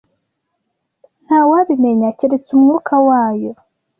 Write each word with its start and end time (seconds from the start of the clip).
nta 1.25 1.39
wabimenya 1.49 2.09
keretse 2.17 2.49
Umwuka 2.57 2.93
wayo. 3.07 3.51